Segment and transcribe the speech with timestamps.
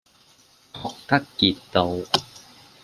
[0.73, 1.91] 郝德傑道